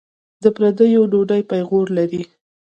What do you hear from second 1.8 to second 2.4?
لري.